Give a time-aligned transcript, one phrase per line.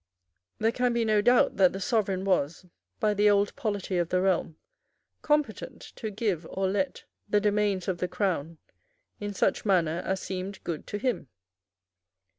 [0.57, 2.65] There can be no doubt that the Sovereign was,
[2.99, 4.57] by the old polity of the realm,
[5.21, 8.57] competent to give or let the domains of the Crown
[9.19, 11.27] in such manner as seemed good to him.